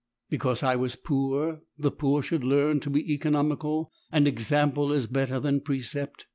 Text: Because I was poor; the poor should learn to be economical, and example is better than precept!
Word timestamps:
Because 0.31 0.63
I 0.63 0.75
was 0.75 0.95
poor; 0.95 1.61
the 1.77 1.91
poor 1.91 2.23
should 2.23 2.43
learn 2.43 2.79
to 2.79 2.89
be 2.89 3.13
economical, 3.13 3.91
and 4.11 4.27
example 4.27 4.91
is 4.91 5.05
better 5.05 5.39
than 5.39 5.61
precept! 5.61 6.25